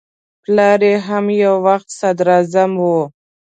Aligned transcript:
پلار 0.43 0.79
یې 0.89 0.95
هم 1.07 1.25
یو 1.43 1.55
وخت 1.67 1.87
صدراعظم 1.99 2.71
و. 2.81 2.85